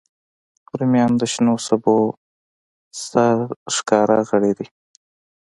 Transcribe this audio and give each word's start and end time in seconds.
رومیان 0.77 1.11
د 1.17 1.21
شنو 1.33 1.55
سبو 1.67 1.95
سرښکاره 3.05 4.17
غړی 4.29 4.51
دی 4.57 4.67